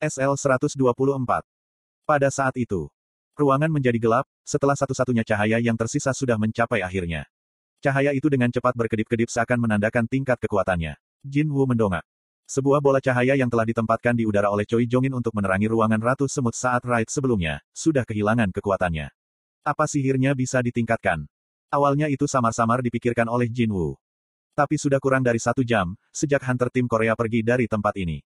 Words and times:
SL-124. 0.00 1.44
Pada 2.08 2.28
saat 2.32 2.56
itu, 2.56 2.88
ruangan 3.36 3.68
menjadi 3.68 4.00
gelap, 4.00 4.24
setelah 4.48 4.72
satu-satunya 4.72 5.22
cahaya 5.28 5.60
yang 5.60 5.76
tersisa 5.76 6.16
sudah 6.16 6.40
mencapai 6.40 6.80
akhirnya. 6.80 7.28
Cahaya 7.84 8.16
itu 8.16 8.32
dengan 8.32 8.48
cepat 8.48 8.72
berkedip-kedip 8.76 9.28
seakan 9.28 9.60
menandakan 9.60 10.08
tingkat 10.08 10.40
kekuatannya. 10.40 10.96
Jin 11.20 11.52
Wu 11.52 11.68
mendongak. 11.68 12.04
Sebuah 12.48 12.80
bola 12.80 12.98
cahaya 12.98 13.36
yang 13.36 13.52
telah 13.52 13.68
ditempatkan 13.68 14.16
di 14.16 14.24
udara 14.24 14.48
oleh 14.48 14.64
Choi 14.64 14.88
Jongin 14.88 15.12
untuk 15.12 15.36
menerangi 15.36 15.68
ruangan 15.68 16.00
Ratu 16.00 16.26
Semut 16.26 16.56
saat 16.56 16.80
raid 16.82 17.12
sebelumnya, 17.12 17.60
sudah 17.76 18.02
kehilangan 18.08 18.50
kekuatannya. 18.56 19.12
Apa 19.60 19.84
sihirnya 19.84 20.32
bisa 20.32 20.64
ditingkatkan? 20.64 21.28
Awalnya 21.68 22.08
itu 22.08 22.24
samar-samar 22.24 22.80
dipikirkan 22.80 23.28
oleh 23.28 23.52
Jin 23.52 23.70
Wu. 23.70 24.00
Tapi 24.56 24.80
sudah 24.80 24.98
kurang 24.98 25.22
dari 25.22 25.38
satu 25.38 25.60
jam, 25.60 25.92
sejak 26.10 26.42
Hunter 26.42 26.72
tim 26.72 26.88
Korea 26.88 27.12
pergi 27.14 27.44
dari 27.44 27.68
tempat 27.70 27.94
ini. 28.00 28.24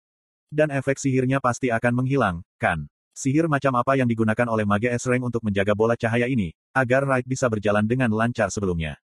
Dan 0.52 0.72
efek 0.72 1.00
sihirnya 1.00 1.38
pasti 1.38 1.68
akan 1.68 2.04
menghilang, 2.04 2.42
kan? 2.58 2.88
Sihir 3.14 3.46
macam 3.46 3.78
apa 3.78 3.94
yang 3.94 4.10
digunakan 4.10 4.42
oleh 4.50 4.66
Mage 4.66 4.90
S-Rank 4.90 5.22
untuk 5.22 5.46
menjaga 5.46 5.70
bola 5.70 5.94
cahaya 5.94 6.26
ini, 6.26 6.50
agar 6.74 7.06
Raid 7.06 7.30
bisa 7.30 7.46
berjalan 7.46 7.86
dengan 7.86 8.10
lancar 8.10 8.50
sebelumnya. 8.50 8.98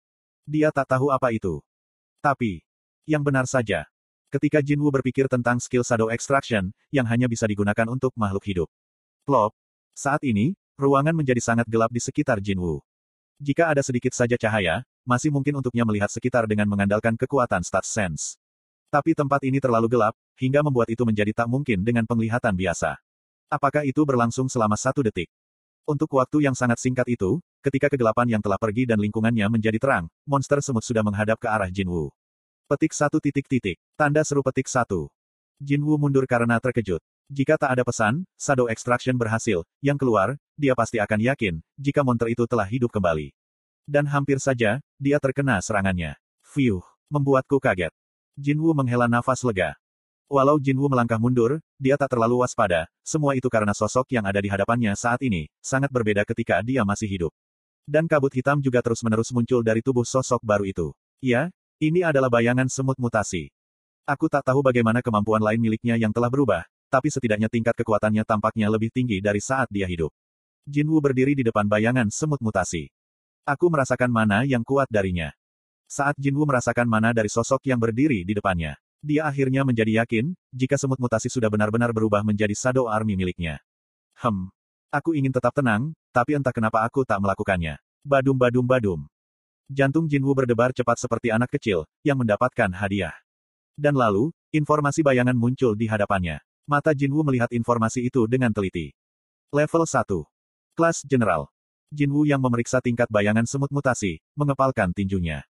Dia 0.49 0.73
tak 0.73 0.89
tahu 0.97 1.13
apa 1.13 1.29
itu. 1.29 1.61
Tapi, 2.17 2.65
yang 3.05 3.21
benar 3.21 3.45
saja, 3.45 3.85
ketika 4.33 4.65
Jin 4.65 4.81
Wu 4.81 4.89
berpikir 4.89 5.29
tentang 5.29 5.61
skill 5.61 5.85
Shadow 5.85 6.09
Extraction, 6.09 6.73
yang 6.89 7.05
hanya 7.05 7.29
bisa 7.29 7.45
digunakan 7.45 7.85
untuk 7.85 8.09
makhluk 8.17 8.49
hidup. 8.49 8.69
Plop. 9.29 9.53
Saat 9.93 10.25
ini, 10.25 10.57
ruangan 10.73 11.13
menjadi 11.13 11.43
sangat 11.43 11.69
gelap 11.69 11.93
di 11.93 12.01
sekitar 12.01 12.41
Jin 12.41 12.57
Wu. 12.57 12.81
Jika 13.37 13.69
ada 13.69 13.85
sedikit 13.85 14.17
saja 14.17 14.41
cahaya, 14.41 14.81
masih 15.05 15.29
mungkin 15.29 15.61
untuknya 15.61 15.85
melihat 15.85 16.09
sekitar 16.09 16.49
dengan 16.49 16.65
mengandalkan 16.65 17.13
kekuatan 17.13 17.61
Stat 17.61 17.85
Sense. 17.85 18.38
Tapi 18.89 19.13
tempat 19.13 19.45
ini 19.45 19.61
terlalu 19.61 19.85
gelap, 19.85 20.17
hingga 20.33 20.65
membuat 20.65 20.89
itu 20.89 21.05
menjadi 21.05 21.45
tak 21.45 21.47
mungkin 21.47 21.85
dengan 21.85 22.09
penglihatan 22.09 22.57
biasa. 22.57 22.97
Apakah 23.45 23.85
itu 23.85 24.01
berlangsung 24.01 24.49
selama 24.49 24.73
satu 24.73 25.05
detik? 25.05 25.29
Untuk 25.85 26.09
waktu 26.17 26.49
yang 26.49 26.57
sangat 26.57 26.81
singkat 26.81 27.05
itu, 27.05 27.37
ketika 27.61 27.89
kegelapan 27.89 28.37
yang 28.37 28.41
telah 28.41 28.57
pergi 28.57 28.89
dan 28.89 28.97
lingkungannya 28.97 29.45
menjadi 29.49 29.77
terang, 29.77 30.05
monster 30.25 30.57
semut 30.65 30.81
sudah 30.81 31.05
menghadap 31.05 31.37
ke 31.37 31.45
arah 31.45 31.69
Jin 31.69 31.89
Wu. 31.89 32.09
Petik 32.65 32.93
satu 32.93 33.21
titik 33.21 33.45
titik. 33.45 33.77
Tanda 33.93 34.25
seru 34.25 34.41
petik 34.41 34.65
satu. 34.65 35.09
Jin 35.61 35.85
Wu 35.85 35.97
mundur 35.97 36.25
karena 36.25 36.57
terkejut. 36.57 37.01
Jika 37.29 37.61
tak 37.61 37.77
ada 37.77 37.85
pesan, 37.85 38.25
Shadow 38.41 38.73
Extraction 38.73 39.13
berhasil, 39.13 39.61
yang 39.85 40.01
keluar, 40.01 40.33
dia 40.57 40.73
pasti 40.73 40.97
akan 40.97 41.21
yakin, 41.21 41.61
jika 41.77 42.01
monster 42.01 42.25
itu 42.25 42.49
telah 42.49 42.65
hidup 42.65 42.89
kembali. 42.89 43.33
Dan 43.85 44.09
hampir 44.09 44.41
saja, 44.41 44.81
dia 44.97 45.17
terkena 45.21 45.61
serangannya. 45.61 46.17
Fiuh, 46.41 46.81
membuatku 47.09 47.61
kaget. 47.61 47.93
Jinwu 48.39 48.71
menghela 48.71 49.11
nafas 49.11 49.43
lega. 49.43 49.75
Walau 50.31 50.55
Jinwu 50.63 50.87
melangkah 50.87 51.19
mundur, 51.19 51.59
dia 51.75 51.99
tak 51.99 52.15
terlalu 52.15 52.39
waspada, 52.39 52.87
semua 53.03 53.35
itu 53.35 53.51
karena 53.51 53.75
sosok 53.75 54.07
yang 54.15 54.23
ada 54.23 54.39
di 54.39 54.47
hadapannya 54.47 54.95
saat 54.95 55.19
ini, 55.27 55.51
sangat 55.59 55.91
berbeda 55.91 56.23
ketika 56.23 56.63
dia 56.63 56.87
masih 56.87 57.11
hidup. 57.11 57.35
Dan 57.83 58.07
kabut 58.07 58.31
hitam 58.31 58.63
juga 58.63 58.79
terus-menerus 58.79 59.35
muncul 59.35 59.59
dari 59.59 59.83
tubuh 59.83 60.07
sosok 60.07 60.39
baru 60.39 60.63
itu. 60.63 60.87
Ya, 61.19 61.51
ini 61.83 61.99
adalah 61.99 62.31
bayangan 62.31 62.71
semut 62.71 62.95
mutasi. 62.95 63.51
Aku 64.07 64.31
tak 64.31 64.47
tahu 64.47 64.63
bagaimana 64.63 65.03
kemampuan 65.03 65.43
lain 65.43 65.59
miliknya 65.59 65.99
yang 65.99 66.15
telah 66.15 66.31
berubah, 66.31 66.63
tapi 66.87 67.11
setidaknya 67.11 67.51
tingkat 67.51 67.75
kekuatannya 67.75 68.23
tampaknya 68.23 68.71
lebih 68.71 68.87
tinggi 68.95 69.19
dari 69.19 69.43
saat 69.43 69.67
dia 69.67 69.83
hidup. 69.83 70.15
Jinwu 70.63 71.03
berdiri 71.03 71.35
di 71.35 71.43
depan 71.43 71.67
bayangan 71.67 72.07
semut 72.07 72.39
mutasi. 72.39 72.87
Aku 73.43 73.67
merasakan 73.67 74.13
mana 74.13 74.47
yang 74.47 74.63
kuat 74.63 74.87
darinya. 74.87 75.33
Saat 75.89 76.13
Jinwu 76.21 76.45
merasakan 76.45 76.85
mana 76.85 77.17
dari 77.17 77.33
sosok 77.33 77.65
yang 77.65 77.81
berdiri 77.81 78.21
di 78.21 78.37
depannya, 78.37 78.77
dia 79.01 79.25
akhirnya 79.25 79.65
menjadi 79.65 80.05
yakin, 80.05 80.37
jika 80.53 80.77
semut 80.77 81.01
mutasi 81.01 81.33
sudah 81.33 81.49
benar-benar 81.49 81.89
berubah 81.89 82.21
menjadi 82.21 82.53
Shadow 82.53 82.85
Army 82.85 83.17
miliknya. 83.17 83.57
Hem. 84.21 84.53
Aku 84.93 85.17
ingin 85.17 85.33
tetap 85.33 85.49
tenang, 85.49 85.97
tapi 86.13 86.37
entah 86.37 86.53
kenapa 86.53 86.85
aku 86.85 87.01
tak 87.09 87.17
melakukannya. 87.17 87.81
Badum 88.05 88.37
badum 88.37 88.69
badum. 88.69 89.01
Jantung 89.65 90.05
Jinwu 90.05 90.37
berdebar 90.37 90.77
cepat 90.77 91.01
seperti 91.01 91.33
anak 91.33 91.49
kecil, 91.57 91.89
yang 92.05 92.21
mendapatkan 92.21 92.69
hadiah. 92.69 93.17
Dan 93.73 93.97
lalu, 93.97 94.29
informasi 94.53 95.01
bayangan 95.01 95.33
muncul 95.33 95.73
di 95.73 95.89
hadapannya. 95.89 96.37
Mata 96.69 96.93
Jinwu 96.93 97.25
melihat 97.25 97.49
informasi 97.49 98.05
itu 98.05 98.29
dengan 98.29 98.53
teliti. 98.53 98.93
Level 99.49 99.89
1. 99.89 100.05
Kelas 100.77 101.01
General. 101.01 101.49
Jinwu 101.89 102.29
yang 102.29 102.45
memeriksa 102.45 102.77
tingkat 102.77 103.09
bayangan 103.09 103.49
semut 103.49 103.73
mutasi, 103.73 104.21
mengepalkan 104.37 104.93
tinjunya. 104.93 105.48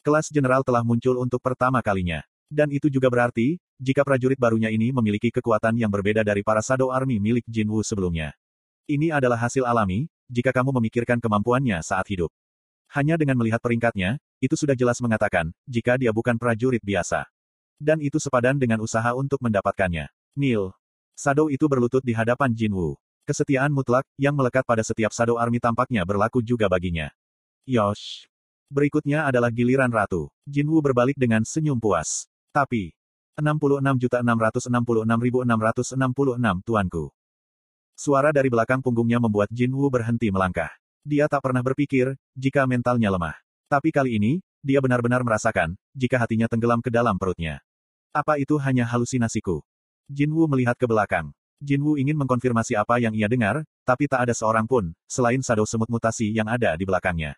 Kelas 0.00 0.32
General 0.32 0.64
telah 0.64 0.80
muncul 0.80 1.20
untuk 1.20 1.44
pertama 1.44 1.84
kalinya. 1.84 2.24
Dan 2.48 2.72
itu 2.72 2.88
juga 2.88 3.12
berarti, 3.12 3.60
jika 3.76 4.00
prajurit 4.00 4.40
barunya 4.40 4.72
ini 4.72 4.88
memiliki 4.96 5.28
kekuatan 5.28 5.76
yang 5.76 5.92
berbeda 5.92 6.24
dari 6.24 6.40
para 6.40 6.64
Shadow 6.64 6.88
Army 6.88 7.20
milik 7.20 7.44
Jin 7.44 7.68
Wu 7.68 7.84
sebelumnya. 7.84 8.32
Ini 8.88 9.12
adalah 9.12 9.36
hasil 9.36 9.62
alami, 9.62 10.08
jika 10.26 10.56
kamu 10.56 10.72
memikirkan 10.80 11.20
kemampuannya 11.20 11.84
saat 11.84 12.08
hidup. 12.08 12.32
Hanya 12.96 13.20
dengan 13.20 13.36
melihat 13.36 13.60
peringkatnya, 13.60 14.16
itu 14.40 14.56
sudah 14.56 14.72
jelas 14.72 14.96
mengatakan, 15.04 15.52
jika 15.68 16.00
dia 16.00 16.16
bukan 16.16 16.40
prajurit 16.40 16.80
biasa. 16.80 17.28
Dan 17.76 18.00
itu 18.00 18.16
sepadan 18.16 18.56
dengan 18.56 18.80
usaha 18.80 19.12
untuk 19.12 19.36
mendapatkannya. 19.44 20.08
Neil. 20.32 20.72
Shadow 21.12 21.52
itu 21.52 21.68
berlutut 21.68 22.00
di 22.00 22.16
hadapan 22.16 22.56
Jin 22.56 22.72
Wu. 22.72 22.96
Kesetiaan 23.28 23.68
mutlak, 23.68 24.08
yang 24.16 24.32
melekat 24.32 24.64
pada 24.64 24.80
setiap 24.80 25.12
Shadow 25.12 25.36
Army 25.36 25.60
tampaknya 25.60 26.08
berlaku 26.08 26.40
juga 26.40 26.72
baginya. 26.72 27.12
Yosh. 27.68 28.29
Berikutnya 28.70 29.26
adalah 29.26 29.50
giliran 29.50 29.90
Ratu. 29.90 30.30
Jinwu 30.46 30.78
berbalik 30.78 31.18
dengan 31.18 31.42
senyum 31.42 31.82
puas. 31.82 32.30
Tapi, 32.54 32.94
66.666.666 33.34 35.10
tuanku. 36.62 37.10
Suara 37.98 38.30
dari 38.30 38.46
belakang 38.46 38.78
punggungnya 38.78 39.18
membuat 39.18 39.50
Jinwu 39.50 39.90
berhenti 39.90 40.30
melangkah. 40.30 40.70
Dia 41.02 41.26
tak 41.26 41.42
pernah 41.42 41.66
berpikir, 41.66 42.14
jika 42.38 42.62
mentalnya 42.70 43.10
lemah. 43.10 43.34
Tapi 43.66 43.90
kali 43.90 44.22
ini, 44.22 44.38
dia 44.62 44.78
benar-benar 44.78 45.26
merasakan, 45.26 45.74
jika 45.90 46.22
hatinya 46.22 46.46
tenggelam 46.46 46.78
ke 46.78 46.94
dalam 46.94 47.18
perutnya. 47.18 47.58
Apa 48.14 48.38
itu 48.38 48.54
hanya 48.62 48.86
halusinasiku? 48.86 49.66
Jinwu 50.06 50.46
melihat 50.46 50.78
ke 50.78 50.86
belakang. 50.86 51.34
Jinwu 51.58 51.98
ingin 51.98 52.14
mengkonfirmasi 52.22 52.78
apa 52.78 53.02
yang 53.02 53.18
ia 53.18 53.26
dengar, 53.26 53.66
tapi 53.82 54.06
tak 54.06 54.30
ada 54.30 54.32
seorang 54.32 54.70
pun, 54.70 54.94
selain 55.10 55.42
shadow 55.42 55.66
semut 55.66 55.90
mutasi 55.90 56.30
yang 56.30 56.46
ada 56.46 56.78
di 56.78 56.86
belakangnya. 56.86 57.34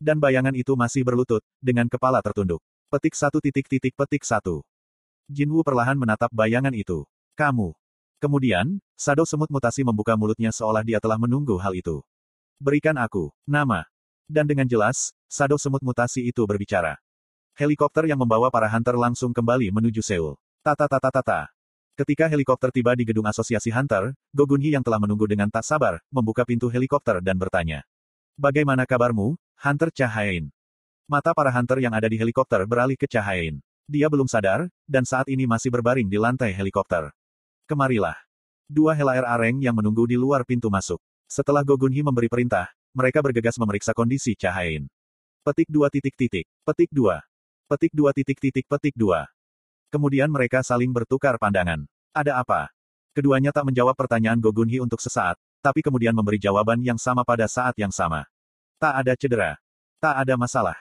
Dan 0.00 0.16
bayangan 0.16 0.56
itu 0.56 0.72
masih 0.72 1.04
berlutut, 1.04 1.44
dengan 1.60 1.84
kepala 1.84 2.24
tertunduk. 2.24 2.64
Petik 2.88 3.12
satu 3.12 3.36
titik 3.38 3.68
titik 3.68 3.92
petik 3.92 4.24
satu. 4.24 4.64
Jinwu 5.28 5.60
perlahan 5.60 5.94
menatap 5.94 6.32
bayangan 6.32 6.72
itu. 6.72 7.04
Kamu. 7.36 7.76
Kemudian, 8.18 8.80
Sado 8.96 9.28
semut 9.28 9.52
mutasi 9.52 9.84
membuka 9.84 10.16
mulutnya 10.16 10.52
seolah 10.52 10.80
dia 10.80 11.00
telah 11.00 11.20
menunggu 11.20 11.60
hal 11.60 11.76
itu. 11.76 12.00
Berikan 12.56 12.96
aku, 12.96 13.32
nama. 13.44 13.84
Dan 14.24 14.48
dengan 14.48 14.64
jelas, 14.64 15.12
Sado 15.28 15.60
semut 15.60 15.84
mutasi 15.84 16.24
itu 16.24 16.48
berbicara. 16.48 16.96
Helikopter 17.56 18.08
yang 18.08 18.20
membawa 18.20 18.48
para 18.48 18.68
hunter 18.72 18.96
langsung 18.96 19.36
kembali 19.36 19.68
menuju 19.68 20.00
Seoul. 20.00 20.36
Tata 20.64 20.88
tata 20.88 21.08
tata. 21.12 21.40
Ketika 21.96 22.28
helikopter 22.28 22.72
tiba 22.72 22.96
di 22.96 23.04
gedung 23.04 23.28
asosiasi 23.28 23.68
hunter, 23.68 24.16
Gogunhi 24.32 24.72
yang 24.72 24.80
telah 24.80 24.96
menunggu 24.96 25.28
dengan 25.28 25.52
tak 25.52 25.64
sabar, 25.68 26.00
membuka 26.08 26.48
pintu 26.48 26.72
helikopter 26.72 27.20
dan 27.20 27.36
bertanya. 27.36 27.84
Bagaimana 28.40 28.88
kabarmu, 28.88 29.36
Hunter 29.60 29.92
Cahayain. 29.92 30.48
Mata 31.04 31.36
para 31.36 31.52
hunter 31.52 31.84
yang 31.84 31.92
ada 31.92 32.08
di 32.08 32.16
helikopter 32.16 32.64
beralih 32.64 32.96
ke 32.96 33.04
Cahayain. 33.04 33.60
Dia 33.84 34.08
belum 34.08 34.24
sadar, 34.24 34.72
dan 34.88 35.04
saat 35.04 35.28
ini 35.28 35.44
masih 35.44 35.68
berbaring 35.68 36.08
di 36.08 36.16
lantai 36.16 36.56
helikopter. 36.56 37.12
Kemarilah. 37.68 38.16
Dua 38.64 38.96
Helaer 38.96 39.28
Areng 39.28 39.60
yang 39.60 39.76
menunggu 39.76 40.08
di 40.08 40.16
luar 40.16 40.48
pintu 40.48 40.72
masuk. 40.72 40.96
Setelah 41.28 41.60
Gogunhi 41.60 42.00
memberi 42.00 42.32
perintah, 42.32 42.72
mereka 42.96 43.20
bergegas 43.20 43.60
memeriksa 43.60 43.92
kondisi 43.92 44.32
Cahayain. 44.32 44.88
Petik 45.44 45.68
dua 45.68 45.92
titik 45.92 46.16
titik. 46.16 46.48
Petik 46.64 46.88
dua. 46.88 47.20
Petik 47.68 47.92
dua 47.92 48.16
titik 48.16 48.40
titik 48.40 48.64
petik 48.64 48.96
dua. 48.96 49.28
Kemudian 49.92 50.32
mereka 50.32 50.64
saling 50.64 50.88
bertukar 50.88 51.36
pandangan. 51.36 51.84
Ada 52.16 52.40
apa? 52.40 52.72
Keduanya 53.12 53.52
tak 53.52 53.68
menjawab 53.68 53.92
pertanyaan 53.92 54.40
Gogunhi 54.40 54.80
untuk 54.80 55.04
sesaat, 55.04 55.36
tapi 55.60 55.84
kemudian 55.84 56.16
memberi 56.16 56.40
jawaban 56.40 56.80
yang 56.80 56.96
sama 56.96 57.28
pada 57.28 57.44
saat 57.44 57.76
yang 57.76 57.92
sama. 57.92 58.24
Tak 58.80 58.96
ada 58.96 59.12
cedera. 59.12 59.60
Tak 60.00 60.24
ada 60.24 60.40
masalah. 60.40 60.72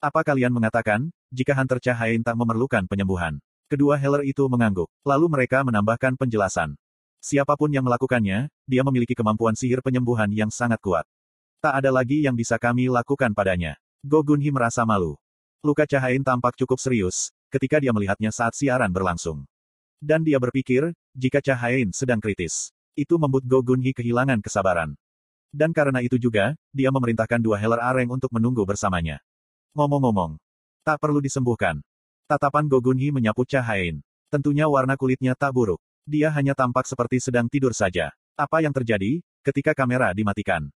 Apa 0.00 0.24
kalian 0.24 0.56
mengatakan, 0.56 1.12
jika 1.28 1.52
Hunter 1.52 1.76
Cahayain 1.84 2.24
tak 2.24 2.32
memerlukan 2.32 2.88
penyembuhan? 2.88 3.36
Kedua 3.68 4.00
Heller 4.00 4.24
itu 4.24 4.48
mengangguk. 4.48 4.88
Lalu 5.04 5.28
mereka 5.28 5.60
menambahkan 5.60 6.16
penjelasan. 6.16 6.80
Siapa 7.20 7.52
pun 7.60 7.68
yang 7.68 7.84
melakukannya, 7.84 8.48
dia 8.64 8.82
memiliki 8.88 9.12
kemampuan 9.12 9.52
sihir 9.52 9.84
penyembuhan 9.84 10.32
yang 10.32 10.48
sangat 10.48 10.80
kuat. 10.80 11.04
Tak 11.60 11.84
ada 11.84 11.92
lagi 11.92 12.24
yang 12.24 12.32
bisa 12.32 12.56
kami 12.56 12.88
lakukan 12.88 13.36
padanya. 13.36 13.76
Go 14.00 14.24
Gunhi 14.24 14.48
merasa 14.48 14.88
malu. 14.88 15.20
Luka 15.60 15.84
Cahayain 15.84 16.24
tampak 16.24 16.56
cukup 16.56 16.80
serius, 16.80 17.36
ketika 17.52 17.76
dia 17.84 17.92
melihatnya 17.92 18.32
saat 18.32 18.56
siaran 18.56 18.88
berlangsung. 18.88 19.44
Dan 20.00 20.24
dia 20.24 20.40
berpikir, 20.40 20.96
jika 21.12 21.44
Cahayain 21.44 21.92
sedang 21.92 22.16
kritis, 22.16 22.72
itu 22.96 23.20
membuat 23.20 23.44
Go 23.44 23.60
Gunhi 23.60 23.92
kehilangan 23.92 24.40
kesabaran. 24.40 24.96
Dan 25.52 25.76
karena 25.76 26.00
itu 26.00 26.16
juga, 26.16 26.56
dia 26.72 26.88
memerintahkan 26.88 27.38
dua 27.38 27.60
Heller 27.60 27.84
Areng 27.84 28.08
untuk 28.08 28.32
menunggu 28.32 28.64
bersamanya. 28.64 29.20
Ngomong-ngomong, 29.76 30.40
tak 30.80 30.96
perlu 30.96 31.20
disembuhkan. 31.20 31.78
Tatapan 32.24 32.66
Gogunhi 32.66 33.12
menyapu 33.12 33.44
Cahain. 33.44 34.00
Tentunya 34.32 34.64
warna 34.64 34.96
kulitnya 34.96 35.36
tak 35.36 35.52
buruk. 35.52 35.78
Dia 36.08 36.32
hanya 36.32 36.56
tampak 36.56 36.88
seperti 36.88 37.20
sedang 37.20 37.46
tidur 37.52 37.76
saja. 37.76 38.10
Apa 38.32 38.64
yang 38.64 38.72
terjadi 38.72 39.20
ketika 39.44 39.76
kamera 39.76 40.16
dimatikan? 40.16 40.72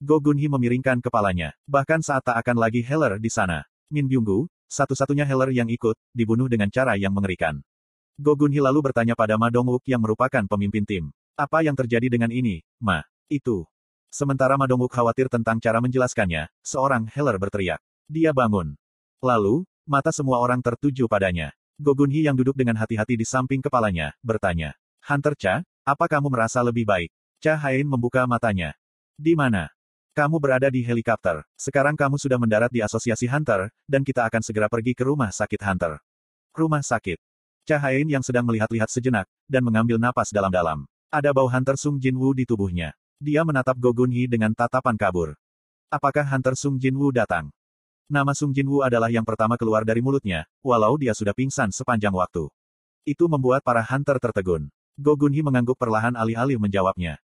Go 0.00 0.18
Gunhee 0.18 0.48
memiringkan 0.48 0.98
kepalanya. 1.04 1.52
Bahkan 1.68 2.00
saat 2.00 2.24
tak 2.24 2.40
akan 2.40 2.56
lagi 2.58 2.80
Heller 2.80 3.20
di 3.20 3.28
sana. 3.28 3.62
Min 3.92 4.08
Byunggu, 4.08 4.48
satu-satunya 4.66 5.28
Heller 5.28 5.52
yang 5.52 5.68
ikut, 5.68 5.94
dibunuh 6.16 6.48
dengan 6.48 6.72
cara 6.72 6.96
yang 6.96 7.12
mengerikan. 7.12 7.60
Go 8.16 8.34
Gunhee 8.34 8.64
lalu 8.64 8.90
bertanya 8.90 9.12
pada 9.12 9.36
Ma 9.36 9.52
Dongwook 9.52 9.84
yang 9.86 10.00
merupakan 10.00 10.42
pemimpin 10.48 10.82
tim. 10.82 11.04
Apa 11.36 11.62
yang 11.62 11.76
terjadi 11.78 12.08
dengan 12.08 12.32
ini, 12.32 12.64
Ma? 12.80 13.04
Itu. 13.28 13.68
Sementara 14.14 14.54
Ma 14.54 14.70
Dongwook 14.70 14.94
khawatir 14.94 15.26
tentang 15.26 15.58
cara 15.58 15.82
menjelaskannya, 15.82 16.46
seorang 16.62 17.10
Heller 17.10 17.34
berteriak. 17.34 17.82
Dia 18.06 18.30
bangun. 18.30 18.78
Lalu, 19.18 19.66
mata 19.82 20.14
semua 20.14 20.38
orang 20.38 20.62
tertuju 20.62 21.10
padanya. 21.10 21.50
Go 21.82 21.98
Gunhee 21.98 22.22
yang 22.22 22.38
duduk 22.38 22.54
dengan 22.54 22.78
hati-hati 22.78 23.18
di 23.18 23.26
samping 23.26 23.58
kepalanya, 23.58 24.14
bertanya. 24.22 24.78
Hunter 25.02 25.34
Cha, 25.34 25.54
apa 25.82 26.06
kamu 26.06 26.30
merasa 26.30 26.62
lebih 26.62 26.86
baik? 26.86 27.10
Cha 27.42 27.58
Hain 27.58 27.90
membuka 27.90 28.22
matanya. 28.30 28.78
Di 29.18 29.34
mana? 29.34 29.74
Kamu 30.14 30.38
berada 30.38 30.70
di 30.70 30.86
helikopter. 30.86 31.42
Sekarang 31.58 31.98
kamu 31.98 32.14
sudah 32.14 32.38
mendarat 32.38 32.70
di 32.70 32.86
Asosiasi 32.86 33.26
Hunter, 33.26 33.66
dan 33.82 34.06
kita 34.06 34.30
akan 34.30 34.46
segera 34.46 34.70
pergi 34.70 34.94
ke 34.94 35.02
rumah 35.02 35.34
sakit 35.34 35.58
Hunter. 35.58 35.98
Rumah 36.54 36.86
sakit. 36.86 37.18
Cahain 37.66 38.06
yang 38.06 38.22
sedang 38.22 38.46
melihat-lihat 38.46 38.94
sejenak, 38.94 39.26
dan 39.50 39.66
mengambil 39.66 39.98
napas 39.98 40.30
dalam-dalam. 40.30 40.86
Ada 41.10 41.34
bau 41.34 41.50
Hunter 41.50 41.74
Sung 41.74 41.98
Jinwoo 41.98 42.30
di 42.30 42.46
tubuhnya. 42.46 42.94
Dia 43.22 43.46
menatap 43.46 43.78
Go 43.78 43.94
Gunhee 43.94 44.26
dengan 44.26 44.50
tatapan 44.50 44.98
kabur. 44.98 45.38
Apakah 45.90 46.26
Hunter 46.26 46.58
Sung 46.58 46.82
Jinwoo 46.82 47.14
datang? 47.14 47.54
Nama 48.10 48.34
Sung 48.34 48.50
Jinwoo 48.50 48.82
adalah 48.82 49.08
yang 49.08 49.22
pertama 49.22 49.54
keluar 49.54 49.86
dari 49.86 50.02
mulutnya, 50.02 50.44
walau 50.60 50.98
dia 50.98 51.14
sudah 51.14 51.32
pingsan 51.32 51.70
sepanjang 51.70 52.12
waktu. 52.12 52.50
Itu 53.06 53.30
membuat 53.30 53.62
para 53.62 53.80
Hunter 53.80 54.18
tertegun. 54.18 54.68
Go 54.98 55.14
Gunhee 55.14 55.46
mengangguk 55.46 55.78
perlahan 55.78 56.18
alih-alih 56.18 56.58
menjawabnya. 56.58 57.22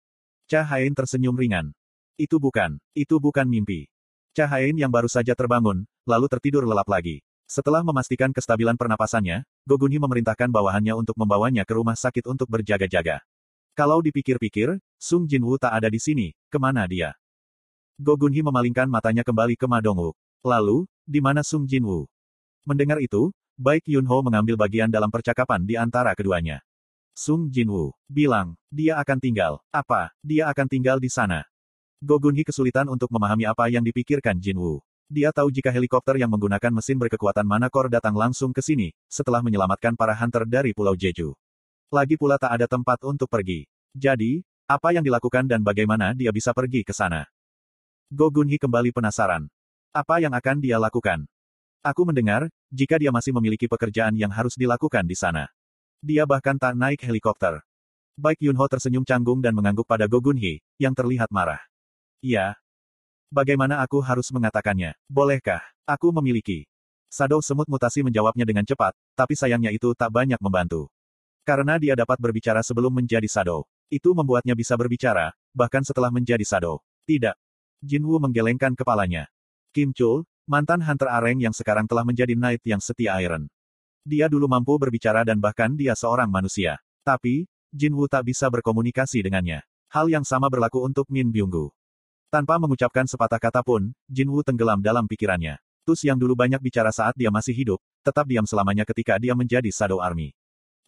Cahain 0.46 0.94
tersenyum 0.94 1.38
ringan. 1.38 1.74
Itu 2.16 2.38
bukan, 2.38 2.78
itu 2.96 3.18
bukan 3.18 3.46
mimpi. 3.46 3.90
Cahain 4.38 4.76
yang 4.78 4.90
baru 4.92 5.10
saja 5.10 5.34
terbangun, 5.34 5.88
lalu 6.06 6.26
tertidur 6.30 6.68
lelap 6.68 6.86
lagi. 6.86 7.26
Setelah 7.46 7.86
memastikan 7.86 8.34
kestabilan 8.34 8.74
pernapasannya, 8.74 9.46
Gogunhi 9.70 10.02
memerintahkan 10.02 10.50
bawahannya 10.50 10.98
untuk 10.98 11.14
membawanya 11.14 11.62
ke 11.62 11.78
rumah 11.78 11.94
sakit 11.94 12.26
untuk 12.26 12.50
berjaga-jaga. 12.50 13.22
Kalau 13.76 14.00
dipikir-pikir, 14.00 14.80
Sung 14.96 15.28
Jinwoo 15.28 15.60
tak 15.60 15.76
ada 15.76 15.92
di 15.92 16.00
sini, 16.00 16.32
ke 16.48 16.56
mana 16.56 16.88
dia? 16.88 17.12
Gogunhi 18.00 18.40
memalingkan 18.40 18.88
matanya 18.88 19.20
kembali 19.20 19.60
ke 19.60 19.68
Ma 19.68 19.84
Dongwook. 19.84 20.16
Lalu, 20.48 20.88
di 21.04 21.20
mana 21.20 21.44
Sung 21.44 21.68
Jinwoo? 21.68 22.08
Mendengar 22.64 23.04
itu, 23.04 23.36
Baik 23.60 23.84
Yunho 23.92 24.24
mengambil 24.24 24.56
bagian 24.56 24.88
dalam 24.88 25.12
percakapan 25.12 25.68
di 25.68 25.76
antara 25.76 26.16
keduanya. 26.16 26.64
Sung 27.12 27.52
Jinwoo 27.52 27.92
bilang, 28.08 28.56
dia 28.72 28.96
akan 28.96 29.20
tinggal. 29.20 29.60
Apa, 29.76 30.12
dia 30.24 30.48
akan 30.48 30.72
tinggal 30.72 30.96
di 30.96 31.12
sana? 31.12 31.44
Gogunhi 32.00 32.48
kesulitan 32.48 32.88
untuk 32.88 33.12
memahami 33.12 33.44
apa 33.44 33.68
yang 33.68 33.84
dipikirkan 33.84 34.40
Jinwoo. 34.40 34.84
Dia 35.12 35.36
tahu 35.36 35.52
jika 35.52 35.68
helikopter 35.68 36.16
yang 36.16 36.32
menggunakan 36.32 36.72
mesin 36.72 36.96
berkekuatan 36.96 37.44
manakor 37.44 37.92
datang 37.92 38.16
langsung 38.16 38.56
ke 38.56 38.64
sini, 38.64 38.96
setelah 39.12 39.44
menyelamatkan 39.44 40.00
para 40.00 40.16
hunter 40.16 40.48
dari 40.48 40.72
Pulau 40.72 40.96
Jeju. 40.96 41.36
Lagi 41.94 42.16
pula 42.18 42.38
tak 42.38 42.56
ada 42.56 42.66
tempat 42.66 43.02
untuk 43.06 43.30
pergi. 43.30 43.66
Jadi, 43.94 44.42
apa 44.66 44.94
yang 44.94 45.06
dilakukan 45.06 45.46
dan 45.46 45.62
bagaimana 45.62 46.18
dia 46.18 46.34
bisa 46.34 46.52
pergi 46.52 46.82
ke 46.82 46.94
sana? 46.94 47.30
Go 48.10 48.30
Gunhee 48.30 48.62
kembali 48.62 48.94
penasaran. 48.94 49.50
Apa 49.94 50.20
yang 50.22 50.34
akan 50.34 50.58
dia 50.62 50.78
lakukan? 50.78 51.26
Aku 51.86 52.06
mendengar, 52.06 52.50
jika 52.74 52.98
dia 52.98 53.14
masih 53.14 53.32
memiliki 53.34 53.70
pekerjaan 53.70 54.18
yang 54.18 54.34
harus 54.34 54.58
dilakukan 54.58 55.06
di 55.06 55.14
sana. 55.14 55.50
Dia 56.02 56.26
bahkan 56.26 56.58
tak 56.58 56.74
naik 56.74 57.02
helikopter. 57.06 57.62
Baik 58.18 58.42
Yunho 58.42 58.66
tersenyum 58.66 59.06
canggung 59.06 59.40
dan 59.40 59.54
mengangguk 59.54 59.86
pada 59.86 60.10
Go 60.10 60.22
Gunhee, 60.22 60.64
yang 60.82 60.98
terlihat 60.98 61.30
marah. 61.30 61.62
Iya, 62.26 62.58
Bagaimana 63.36 63.84
aku 63.84 64.00
harus 64.00 64.32
mengatakannya? 64.32 64.96
Bolehkah? 65.12 65.60
Aku 65.84 66.14
memiliki. 66.16 66.70
Sado 67.12 67.44
semut 67.44 67.68
mutasi 67.68 68.00
menjawabnya 68.00 68.48
dengan 68.48 68.64
cepat, 68.64 68.96
tapi 69.12 69.36
sayangnya 69.36 69.76
itu 69.76 69.92
tak 69.92 70.08
banyak 70.08 70.40
membantu. 70.40 70.88
Karena 71.46 71.78
dia 71.78 71.94
dapat 71.94 72.18
berbicara 72.18 72.66
sebelum 72.66 72.90
menjadi 72.90 73.30
Sado. 73.30 73.70
Itu 73.86 74.18
membuatnya 74.18 74.58
bisa 74.58 74.74
berbicara, 74.74 75.30
bahkan 75.54 75.86
setelah 75.86 76.10
menjadi 76.10 76.42
Sado. 76.42 76.82
Tidak. 77.06 77.38
Jinwu 77.86 78.18
menggelengkan 78.18 78.74
kepalanya. 78.74 79.30
Kim 79.70 79.94
Chul, 79.94 80.26
mantan 80.50 80.82
Hunter 80.82 81.06
Areng 81.06 81.38
yang 81.38 81.54
sekarang 81.54 81.86
telah 81.86 82.02
menjadi 82.02 82.34
Knight 82.34 82.66
yang 82.66 82.82
setia 82.82 83.14
Iron. 83.22 83.46
Dia 84.02 84.26
dulu 84.26 84.50
mampu 84.50 84.74
berbicara 84.82 85.22
dan 85.22 85.38
bahkan 85.38 85.78
dia 85.78 85.94
seorang 85.94 86.34
manusia. 86.34 86.82
Tapi, 87.06 87.46
Jinwu 87.70 88.10
tak 88.10 88.26
bisa 88.26 88.50
berkomunikasi 88.50 89.22
dengannya. 89.22 89.62
Hal 89.94 90.10
yang 90.10 90.26
sama 90.26 90.50
berlaku 90.50 90.82
untuk 90.82 91.06
Min 91.14 91.30
Byunggu. 91.30 91.70
Tanpa 92.34 92.60
mengucapkan 92.60 93.06
sepatah 93.06 93.40
kata 93.40 93.62
pun, 93.64 93.94
Jin 94.12 94.28
Wu 94.28 94.44
tenggelam 94.44 94.84
dalam 94.84 95.08
pikirannya. 95.08 95.56
Tus 95.86 96.02
yang 96.04 96.18
dulu 96.18 96.34
banyak 96.34 96.58
bicara 96.60 96.90
saat 96.90 97.14
dia 97.14 97.30
masih 97.30 97.54
hidup, 97.54 97.80
tetap 98.02 98.26
diam 98.26 98.44
selamanya 98.44 98.84
ketika 98.84 99.16
dia 99.22 99.38
menjadi 99.38 99.70
Shadow 99.70 100.02
Army. 100.02 100.34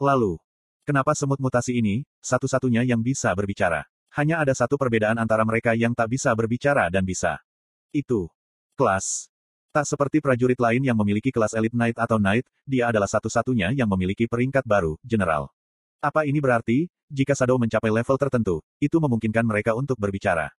Lalu, 0.01 0.41
kenapa 0.87 1.11
semut 1.11 1.35
mutasi 1.43 1.75
ini, 1.75 2.07
satu-satunya 2.23 2.87
yang 2.87 3.03
bisa 3.03 3.35
berbicara? 3.35 3.83
Hanya 4.15 4.39
ada 4.39 4.55
satu 4.55 4.79
perbedaan 4.79 5.19
antara 5.19 5.43
mereka 5.43 5.75
yang 5.75 5.91
tak 5.91 6.15
bisa 6.15 6.31
berbicara 6.31 6.87
dan 6.87 7.03
bisa. 7.03 7.43
Itu. 7.91 8.31
Kelas. 8.79 9.27
Tak 9.75 9.83
seperti 9.83 10.23
prajurit 10.23 10.57
lain 10.57 10.87
yang 10.87 10.95
memiliki 10.95 11.29
kelas 11.29 11.51
Elite 11.53 11.75
Knight 11.75 11.99
atau 11.99 12.15
Knight, 12.17 12.47
dia 12.63 12.87
adalah 12.87 13.05
satu-satunya 13.05 13.75
yang 13.75 13.91
memiliki 13.91 14.25
peringkat 14.25 14.63
baru, 14.63 14.95
General. 15.03 15.51
Apa 15.99 16.23
ini 16.23 16.39
berarti, 16.39 16.87
jika 17.11 17.35
Shadow 17.35 17.59
mencapai 17.59 17.91
level 17.91 18.17
tertentu, 18.17 18.63
itu 18.79 18.97
memungkinkan 18.97 19.43
mereka 19.43 19.75
untuk 19.75 19.99
berbicara. 19.99 20.49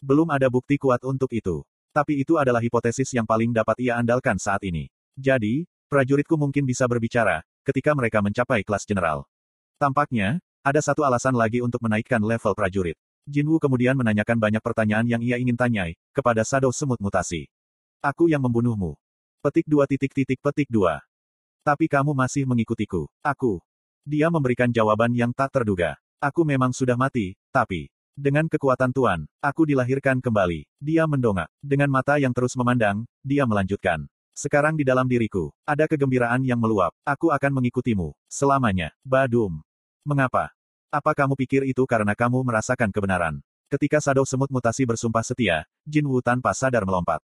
Belum 0.00 0.26
ada 0.32 0.48
bukti 0.48 0.80
kuat 0.80 1.04
untuk 1.04 1.28
itu. 1.30 1.62
Tapi 1.94 2.24
itu 2.24 2.40
adalah 2.40 2.58
hipotesis 2.58 3.14
yang 3.14 3.28
paling 3.28 3.54
dapat 3.54 3.78
ia 3.78 4.00
andalkan 4.00 4.40
saat 4.40 4.64
ini. 4.66 4.90
Jadi, 5.14 5.68
prajuritku 5.86 6.34
mungkin 6.34 6.66
bisa 6.66 6.90
berbicara, 6.90 7.46
ketika 7.62 7.94
mereka 7.94 8.18
mencapai 8.18 8.66
kelas 8.66 8.82
general. 8.82 9.28
Tampaknya, 9.76 10.38
ada 10.62 10.80
satu 10.80 11.02
alasan 11.02 11.34
lagi 11.34 11.58
untuk 11.60 11.82
menaikkan 11.82 12.22
level 12.22 12.54
prajurit. 12.54 12.96
Jinwu 13.24 13.56
kemudian 13.56 13.96
menanyakan 13.96 14.36
banyak 14.36 14.62
pertanyaan 14.62 15.08
yang 15.08 15.20
ia 15.24 15.40
ingin 15.40 15.56
tanyai, 15.56 15.96
kepada 16.12 16.44
Shadow 16.44 16.70
Semut 16.70 17.00
Mutasi. 17.00 17.48
Aku 18.04 18.28
yang 18.28 18.44
membunuhmu. 18.44 18.94
Petik 19.40 19.64
dua 19.64 19.88
titik 19.88 20.12
titik 20.12 20.40
petik 20.44 20.68
dua. 20.68 21.00
Tapi 21.64 21.88
kamu 21.88 22.12
masih 22.12 22.44
mengikutiku. 22.44 23.08
Aku. 23.24 23.64
Dia 24.04 24.28
memberikan 24.28 24.68
jawaban 24.68 25.16
yang 25.16 25.32
tak 25.32 25.52
terduga. 25.56 25.96
Aku 26.20 26.44
memang 26.44 26.72
sudah 26.72 26.96
mati, 26.96 27.36
tapi... 27.48 27.88
Dengan 28.14 28.46
kekuatan 28.46 28.94
Tuan, 28.94 29.26
aku 29.42 29.66
dilahirkan 29.66 30.22
kembali. 30.22 30.70
Dia 30.78 31.02
mendongak. 31.02 31.50
Dengan 31.58 31.90
mata 31.90 32.14
yang 32.14 32.30
terus 32.30 32.54
memandang, 32.54 33.02
dia 33.26 33.42
melanjutkan. 33.42 34.06
Sekarang 34.34 34.74
di 34.74 34.82
dalam 34.82 35.06
diriku, 35.06 35.54
ada 35.62 35.86
kegembiraan 35.86 36.42
yang 36.42 36.58
meluap. 36.58 36.90
Aku 37.06 37.30
akan 37.30 37.54
mengikutimu. 37.54 38.18
Selamanya. 38.26 38.90
Badum. 39.06 39.62
Mengapa? 40.02 40.50
Apa 40.90 41.14
kamu 41.14 41.38
pikir 41.38 41.62
itu 41.70 41.86
karena 41.86 42.18
kamu 42.18 42.42
merasakan 42.42 42.90
kebenaran? 42.90 43.38
Ketika 43.70 44.02
Sado 44.02 44.26
Semut 44.26 44.50
Mutasi 44.50 44.82
bersumpah 44.90 45.22
setia, 45.22 45.62
Jin 45.86 46.10
Wu 46.10 46.18
tanpa 46.18 46.50
sadar 46.50 46.82
melompat. 46.82 47.22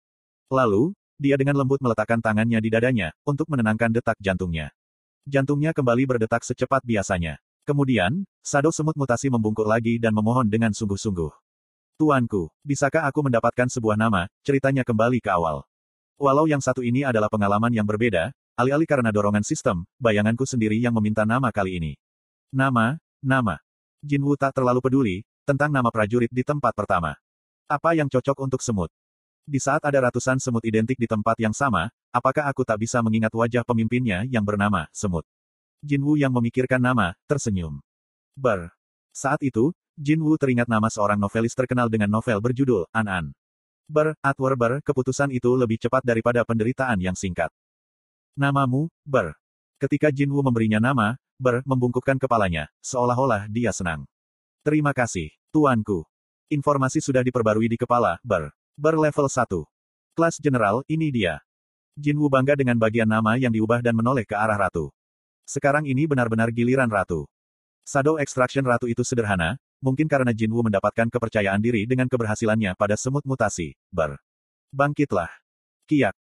Lalu, 0.51 0.91
dia 1.15 1.39
dengan 1.39 1.55
lembut 1.55 1.79
meletakkan 1.79 2.19
tangannya 2.19 2.59
di 2.59 2.67
dadanya, 2.67 3.15
untuk 3.23 3.47
menenangkan 3.47 3.87
detak 3.87 4.19
jantungnya. 4.19 4.75
Jantungnya 5.23 5.71
kembali 5.71 6.03
berdetak 6.03 6.43
secepat 6.43 6.83
biasanya. 6.83 7.39
Kemudian, 7.63 8.27
Sado 8.43 8.67
Semut 8.75 8.99
Mutasi 8.99 9.31
membungkuk 9.31 9.67
lagi 9.67 9.95
dan 9.95 10.11
memohon 10.11 10.51
dengan 10.51 10.75
sungguh-sungguh. 10.75 11.31
Tuanku, 11.95 12.51
bisakah 12.67 13.07
aku 13.07 13.31
mendapatkan 13.31 13.71
sebuah 13.71 13.95
nama, 13.95 14.27
ceritanya 14.43 14.83
kembali 14.83 15.23
ke 15.23 15.31
awal. 15.31 15.63
Walau 16.17 16.49
yang 16.49 16.57
satu 16.57 16.81
ini 16.81 17.05
adalah 17.05 17.29
pengalaman 17.29 17.69
yang 17.69 17.85
berbeda, 17.85 18.33
alih-alih 18.57 18.89
karena 18.89 19.13
dorongan 19.13 19.45
sistem, 19.45 19.85
bayanganku 20.01 20.49
sendiri 20.49 20.73
yang 20.81 20.97
meminta 20.97 21.29
nama 21.29 21.53
kali 21.53 21.77
ini. 21.77 21.93
Nama, 22.49 22.97
nama. 23.21 23.61
Jinwu 24.01 24.33
tak 24.33 24.57
terlalu 24.57 24.81
peduli, 24.81 25.15
tentang 25.45 25.69
nama 25.69 25.93
prajurit 25.93 26.33
di 26.33 26.41
tempat 26.41 26.73
pertama. 26.73 27.13
Apa 27.69 27.93
yang 27.93 28.09
cocok 28.09 28.37
untuk 28.41 28.65
semut? 28.65 28.89
Di 29.45 29.61
saat 29.61 29.79
ada 29.85 30.09
ratusan 30.09 30.41
semut 30.41 30.65
identik 30.65 30.97
di 30.97 31.05
tempat 31.05 31.37
yang 31.37 31.53
sama, 31.53 31.87
apakah 32.11 32.49
aku 32.49 32.65
tak 32.65 32.81
bisa 32.81 32.99
mengingat 32.99 33.31
wajah 33.31 33.63
pemimpinnya 33.63 34.27
yang 34.27 34.43
bernama 34.43 34.91
Semut? 34.91 35.23
Jinwu 35.79 36.17
yang 36.17 36.33
memikirkan 36.33 36.81
nama, 36.83 37.15
tersenyum. 37.31 37.79
Ber. 38.35 38.73
Saat 39.13 39.45
itu, 39.45 39.71
Jinwu 39.95 40.35
teringat 40.35 40.67
nama 40.67 40.89
seorang 40.91 41.21
novelis 41.21 41.55
terkenal 41.55 41.87
dengan 41.87 42.11
novel 42.11 42.43
berjudul 42.43 42.89
An-An. 42.91 43.31
Ber, 43.87 44.19
Atwer 44.19 44.59
Ber, 44.59 44.83
keputusan 44.83 45.31
itu 45.31 45.55
lebih 45.55 45.79
cepat 45.79 46.03
daripada 46.03 46.43
penderitaan 46.43 46.99
yang 46.99 47.15
singkat. 47.15 47.47
Namamu, 48.35 48.91
Ber. 49.07 49.31
Ketika 49.79 50.11
Jinwu 50.11 50.43
memberinya 50.43 50.83
nama, 50.83 51.15
Ber 51.39 51.63
membungkukkan 51.63 52.19
kepalanya, 52.19 52.67
seolah-olah 52.83 53.47
dia 53.47 53.71
senang. 53.71 54.03
Terima 54.59 54.91
kasih, 54.91 55.31
tuanku. 55.55 56.03
Informasi 56.51 56.99
sudah 56.99 57.23
diperbarui 57.23 57.71
di 57.71 57.79
kepala, 57.79 58.19
Ber. 58.27 58.51
Ber 58.75 58.99
level 58.99 59.31
1. 59.31 59.63
Kelas 60.19 60.35
General, 60.43 60.83
ini 60.91 61.07
dia. 61.07 61.39
Jinwu 61.95 62.27
bangga 62.27 62.59
dengan 62.59 62.75
bagian 62.75 63.07
nama 63.07 63.39
yang 63.39 63.55
diubah 63.55 63.79
dan 63.79 63.95
menoleh 63.95 64.27
ke 64.27 64.35
arah 64.35 64.67
ratu. 64.67 64.91
Sekarang 65.47 65.87
ini 65.87 66.03
benar-benar 66.03 66.51
giliran 66.51 66.91
ratu. 66.91 67.23
Shadow 67.87 68.19
Extraction 68.19 68.67
Ratu 68.67 68.91
itu 68.91 68.99
sederhana, 69.07 69.55
mungkin 69.83 70.09
karena 70.09 70.33
Jinwu 70.33 70.65
mendapatkan 70.65 71.07
kepercayaan 71.09 71.61
diri 71.61 71.85
dengan 71.85 72.09
keberhasilannya 72.09 72.73
pada 72.77 72.95
semut 72.97 73.23
mutasi. 73.23 73.77
Ber. 73.89 74.17
Bangkitlah. 74.73 75.31
Kiak. 75.87 76.15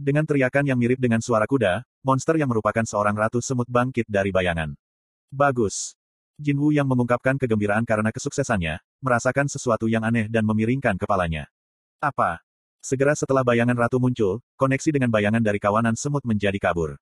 Dengan 0.00 0.24
teriakan 0.24 0.64
yang 0.64 0.80
mirip 0.80 0.96
dengan 0.96 1.20
suara 1.20 1.44
kuda, 1.44 1.84
monster 2.00 2.40
yang 2.40 2.48
merupakan 2.48 2.82
seorang 2.88 3.12
ratu 3.12 3.44
semut 3.44 3.68
bangkit 3.68 4.08
dari 4.08 4.32
bayangan. 4.32 4.72
Bagus. 5.28 5.92
Jinwu 6.40 6.72
yang 6.72 6.88
mengungkapkan 6.88 7.36
kegembiraan 7.36 7.84
karena 7.84 8.08
kesuksesannya, 8.08 8.80
merasakan 9.04 9.44
sesuatu 9.44 9.84
yang 9.92 10.00
aneh 10.00 10.24
dan 10.32 10.48
memiringkan 10.48 10.96
kepalanya. 10.96 11.52
Apa? 12.00 12.40
Segera 12.80 13.12
setelah 13.12 13.44
bayangan 13.44 13.76
ratu 13.76 14.00
muncul, 14.00 14.40
koneksi 14.56 14.88
dengan 14.96 15.12
bayangan 15.12 15.44
dari 15.44 15.60
kawanan 15.60 15.92
semut 16.00 16.24
menjadi 16.24 16.56
kabur. 16.56 16.96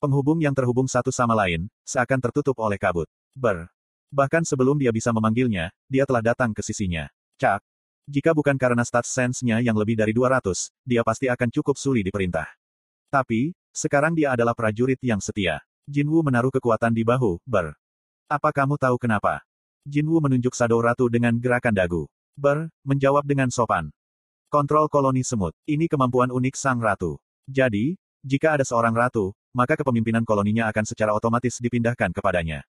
Penghubung 0.00 0.40
yang 0.40 0.56
terhubung 0.56 0.88
satu 0.88 1.12
sama 1.12 1.36
lain, 1.36 1.68
seakan 1.84 2.16
tertutup 2.24 2.56
oleh 2.64 2.80
kabut. 2.80 3.12
Ber. 3.36 3.68
Bahkan 4.08 4.48
sebelum 4.48 4.80
dia 4.80 4.88
bisa 4.88 5.12
memanggilnya, 5.12 5.68
dia 5.84 6.08
telah 6.08 6.24
datang 6.24 6.56
ke 6.56 6.64
sisinya. 6.64 7.08
Cak. 7.36 7.60
Jika 8.08 8.32
bukan 8.32 8.56
karena 8.56 8.80
stats 8.88 9.12
sense-nya 9.12 9.60
yang 9.60 9.76
lebih 9.76 9.92
dari 9.92 10.16
200, 10.16 10.72
dia 10.80 11.04
pasti 11.04 11.28
akan 11.28 11.52
cukup 11.52 11.76
sulit 11.76 12.08
diperintah. 12.08 12.48
Tapi, 13.12 13.52
sekarang 13.68 14.16
dia 14.16 14.32
adalah 14.32 14.56
prajurit 14.56 14.96
yang 15.04 15.20
setia. 15.20 15.60
Jinwu 15.84 16.24
menaruh 16.24 16.48
kekuatan 16.48 16.96
di 16.96 17.04
bahu, 17.04 17.36
ber. 17.44 17.76
Apa 18.28 18.48
kamu 18.48 18.80
tahu 18.80 18.96
kenapa? 18.96 19.44
Jinwu 19.84 20.24
menunjuk 20.24 20.56
Shadow 20.56 20.80
Ratu 20.80 21.12
dengan 21.12 21.36
gerakan 21.36 21.76
dagu. 21.76 22.08
Ber, 22.32 22.72
menjawab 22.84 23.28
dengan 23.28 23.52
sopan. 23.52 23.92
Kontrol 24.48 24.88
koloni 24.88 25.20
semut. 25.20 25.52
Ini 25.68 25.84
kemampuan 25.92 26.32
unik 26.32 26.56
sang 26.56 26.80
ratu. 26.80 27.20
Jadi, 27.44 28.00
jika 28.24 28.56
ada 28.56 28.64
seorang 28.64 28.96
ratu, 28.96 29.36
maka 29.52 29.76
kepemimpinan 29.76 30.24
koloninya 30.24 30.64
akan 30.72 30.88
secara 30.88 31.12
otomatis 31.12 31.60
dipindahkan 31.60 32.08
kepadanya. 32.16 32.64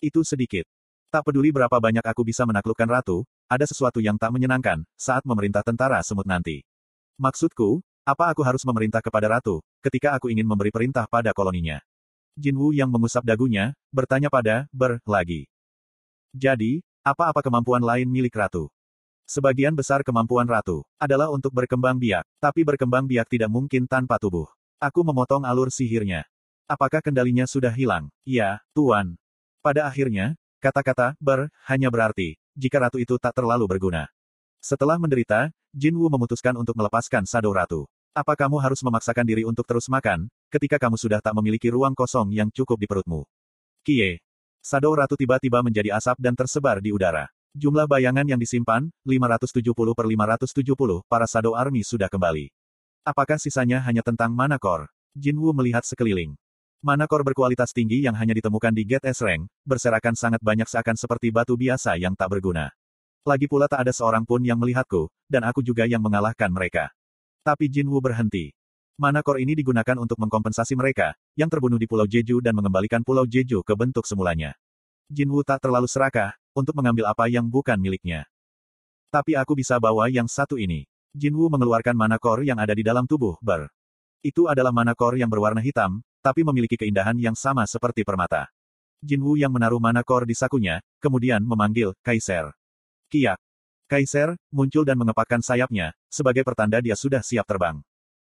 Itu 0.00 0.24
sedikit. 0.28 0.68
Tak 1.12 1.28
peduli 1.28 1.52
berapa 1.52 1.76
banyak 1.76 2.00
aku 2.00 2.24
bisa 2.24 2.48
menaklukkan 2.48 2.88
ratu, 2.88 3.28
ada 3.44 3.68
sesuatu 3.68 4.00
yang 4.00 4.16
tak 4.16 4.32
menyenangkan 4.32 4.80
saat 4.96 5.20
memerintah 5.28 5.60
tentara 5.60 6.00
semut 6.00 6.24
nanti. 6.24 6.64
Maksudku, 7.20 7.84
apa 8.00 8.32
aku 8.32 8.40
harus 8.40 8.64
memerintah 8.64 9.04
kepada 9.04 9.28
ratu, 9.28 9.60
ketika 9.84 10.16
aku 10.16 10.32
ingin 10.32 10.48
memberi 10.48 10.72
perintah 10.72 11.04
pada 11.04 11.36
koloninya? 11.36 11.84
Jinwu 12.32 12.72
yang 12.72 12.88
mengusap 12.88 13.28
dagunya, 13.28 13.76
bertanya 13.92 14.32
pada 14.32 14.64
Ber 14.72 15.04
lagi. 15.04 15.52
Jadi, 16.32 16.80
apa-apa 17.04 17.44
kemampuan 17.44 17.84
lain 17.84 18.08
milik 18.08 18.32
ratu? 18.32 18.72
Sebagian 19.28 19.76
besar 19.76 20.00
kemampuan 20.00 20.48
ratu 20.48 20.80
adalah 20.96 21.28
untuk 21.28 21.52
berkembang 21.52 22.00
biak, 22.00 22.24
tapi 22.40 22.64
berkembang 22.64 23.04
biak 23.04 23.28
tidak 23.28 23.52
mungkin 23.52 23.84
tanpa 23.84 24.16
tubuh. 24.16 24.48
Aku 24.80 25.04
memotong 25.04 25.44
alur 25.44 25.68
sihirnya. 25.68 26.24
Apakah 26.64 27.04
kendalinya 27.04 27.44
sudah 27.44 27.70
hilang? 27.76 28.08
Ya, 28.24 28.64
Tuan. 28.72 29.20
Pada 29.60 29.84
akhirnya, 29.86 30.40
Kata-kata 30.62 31.18
ber 31.18 31.50
hanya 31.66 31.90
berarti 31.90 32.38
jika 32.54 32.78
ratu 32.78 33.02
itu 33.02 33.18
tak 33.18 33.34
terlalu 33.34 33.66
berguna. 33.66 34.06
Setelah 34.62 34.94
menderita, 34.94 35.50
Jin 35.74 35.98
Wu 35.98 36.06
memutuskan 36.06 36.54
untuk 36.54 36.78
melepaskan 36.78 37.26
Sado 37.26 37.50
Ratu. 37.50 37.90
Apa 38.14 38.38
kamu 38.38 38.62
harus 38.62 38.78
memaksakan 38.78 39.26
diri 39.26 39.42
untuk 39.42 39.66
terus 39.66 39.90
makan, 39.90 40.30
ketika 40.54 40.78
kamu 40.78 40.94
sudah 40.94 41.18
tak 41.18 41.34
memiliki 41.34 41.66
ruang 41.66 41.98
kosong 41.98 42.30
yang 42.30 42.46
cukup 42.54 42.78
di 42.78 42.86
perutmu? 42.86 43.26
Kie. 43.82 44.22
Sado 44.62 44.94
Ratu 44.94 45.18
tiba-tiba 45.18 45.66
menjadi 45.66 45.98
asap 45.98 46.22
dan 46.22 46.38
tersebar 46.38 46.78
di 46.78 46.94
udara. 46.94 47.26
Jumlah 47.58 47.90
bayangan 47.90 48.22
yang 48.22 48.38
disimpan, 48.38 48.86
570 49.02 49.98
per 49.98 50.06
570, 50.06 51.02
para 51.10 51.26
Sado 51.26 51.58
Army 51.58 51.82
sudah 51.82 52.06
kembali. 52.06 52.54
Apakah 53.02 53.42
sisanya 53.42 53.82
hanya 53.82 54.06
tentang 54.06 54.30
mana 54.30 54.62
core? 54.62 54.86
Jin 55.18 55.42
Wu 55.42 55.50
melihat 55.50 55.82
sekeliling. 55.82 56.38
Mana 56.82 57.06
kor 57.06 57.22
berkualitas 57.22 57.70
tinggi 57.70 58.02
yang 58.02 58.18
hanya 58.18 58.34
ditemukan 58.34 58.74
di 58.74 58.82
Get 58.82 59.06
S 59.06 59.22
Rank, 59.22 59.46
berserakan 59.62 60.18
sangat 60.18 60.42
banyak 60.42 60.66
seakan 60.66 60.98
seperti 60.98 61.30
batu 61.30 61.54
biasa 61.54 61.94
yang 61.94 62.18
tak 62.18 62.34
berguna. 62.34 62.74
Lagi 63.22 63.46
pula 63.46 63.70
tak 63.70 63.86
ada 63.86 63.94
seorang 63.94 64.26
pun 64.26 64.42
yang 64.42 64.58
melihatku, 64.58 65.06
dan 65.30 65.46
aku 65.46 65.62
juga 65.62 65.86
yang 65.86 66.02
mengalahkan 66.02 66.50
mereka. 66.50 66.90
Tapi 67.46 67.70
Jin 67.70 67.86
Wu 67.86 68.02
berhenti. 68.02 68.50
Mana 68.98 69.22
kor 69.22 69.38
ini 69.38 69.54
digunakan 69.54 69.94
untuk 69.94 70.18
mengkompensasi 70.26 70.74
mereka, 70.74 71.14
yang 71.38 71.46
terbunuh 71.46 71.78
di 71.78 71.86
Pulau 71.86 72.02
Jeju 72.02 72.42
dan 72.42 72.58
mengembalikan 72.58 73.06
Pulau 73.06 73.30
Jeju 73.30 73.62
ke 73.62 73.78
bentuk 73.78 74.02
semulanya. 74.02 74.58
Jin 75.06 75.30
Wu 75.30 75.46
tak 75.46 75.62
terlalu 75.62 75.86
serakah, 75.86 76.34
untuk 76.50 76.74
mengambil 76.74 77.14
apa 77.14 77.30
yang 77.30 77.46
bukan 77.46 77.78
miliknya. 77.78 78.26
Tapi 79.14 79.38
aku 79.38 79.54
bisa 79.54 79.78
bawa 79.78 80.10
yang 80.10 80.26
satu 80.26 80.58
ini. 80.58 80.90
Jin 81.14 81.38
Wu 81.38 81.46
mengeluarkan 81.46 81.94
mana 81.94 82.18
kor 82.18 82.42
yang 82.42 82.58
ada 82.58 82.74
di 82.74 82.82
dalam 82.82 83.06
tubuh, 83.06 83.38
Ber. 83.38 83.70
Itu 84.18 84.50
adalah 84.50 84.74
mana 84.74 84.98
kor 84.98 85.14
yang 85.14 85.30
berwarna 85.30 85.62
hitam, 85.62 86.02
tapi 86.22 86.46
memiliki 86.46 86.78
keindahan 86.78 87.18
yang 87.18 87.34
sama 87.34 87.66
seperti 87.66 88.06
permata. 88.06 88.46
Jinwu 89.02 89.34
yang 89.34 89.50
menaruh 89.50 89.82
mana 89.82 90.06
kor 90.06 90.22
di 90.22 90.38
sakunya, 90.38 90.78
kemudian 91.02 91.42
memanggil, 91.42 91.90
Kaiser. 92.06 92.54
Kiak. 93.10 93.36
Kaiser, 93.90 94.38
muncul 94.54 94.86
dan 94.86 94.94
mengepakkan 94.94 95.42
sayapnya, 95.42 95.90
sebagai 96.06 96.46
pertanda 96.46 96.78
dia 96.78 96.94
sudah 96.94 97.20
siap 97.20 97.42
terbang. 97.44 97.82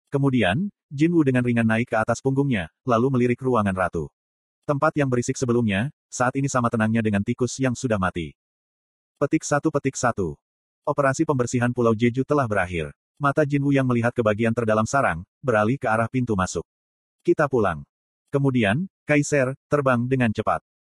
Kemudian, 0.09 0.73
Jinwu 0.89 1.21
dengan 1.21 1.45
ringan 1.45 1.69
naik 1.69 1.93
ke 1.93 1.97
atas 2.01 2.19
punggungnya, 2.19 2.73
lalu 2.83 3.13
melirik 3.13 3.37
ruangan 3.39 3.77
ratu. 3.77 4.09
Tempat 4.65 4.97
yang 4.97 5.13
berisik 5.13 5.37
sebelumnya, 5.37 5.93
saat 6.09 6.33
ini 6.33 6.49
sama 6.49 6.73
tenangnya 6.73 7.05
dengan 7.05 7.21
tikus 7.21 7.53
yang 7.61 7.77
sudah 7.77 8.01
mati. 8.01 8.33
Petik 9.21 9.45
satu 9.45 9.69
petik 9.69 9.93
satu. 9.93 10.33
Operasi 10.83 11.23
pembersihan 11.23 11.69
Pulau 11.69 11.93
Jeju 11.93 12.25
telah 12.25 12.49
berakhir. 12.49 12.91
Mata 13.21 13.45
Jinwu 13.45 13.71
yang 13.71 13.85
melihat 13.85 14.11
ke 14.11 14.25
bagian 14.25 14.51
terdalam 14.51 14.89
sarang, 14.89 15.21
beralih 15.39 15.77
ke 15.77 15.85
arah 15.85 16.09
pintu 16.09 16.33
masuk. 16.33 16.65
Kita 17.23 17.47
pulang. 17.47 17.87
Kemudian, 18.35 18.91
Kaiser, 19.07 19.55
terbang 19.71 20.03
dengan 20.11 20.35
cepat. 20.35 20.59